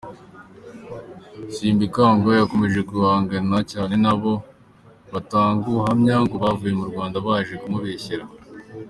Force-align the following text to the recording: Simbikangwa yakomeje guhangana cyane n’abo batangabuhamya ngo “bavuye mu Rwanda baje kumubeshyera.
Simbikangwa 1.53 2.31
yakomeje 2.39 2.79
guhangana 2.91 3.57
cyane 3.71 3.93
n’abo 4.03 4.33
batangabuhamya 5.11 6.15
ngo 6.23 6.35
“bavuye 6.43 6.73
mu 6.79 6.85
Rwanda 6.91 7.17
baje 7.27 7.55
kumubeshyera. 7.61 8.25